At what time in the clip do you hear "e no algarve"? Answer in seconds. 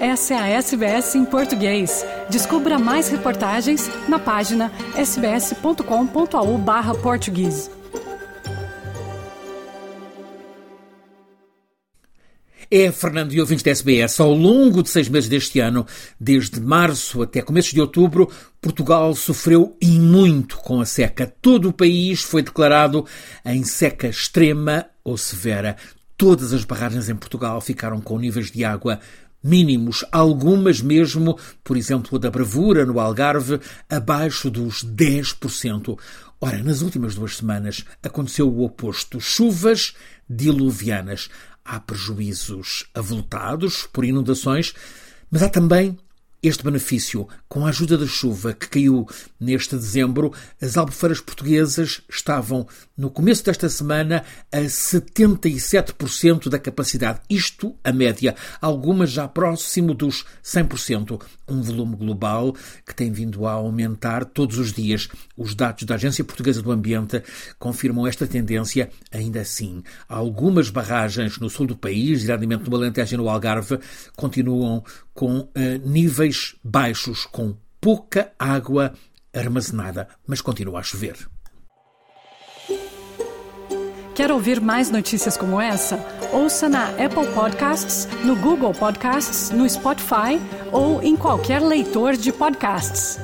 73.14-73.78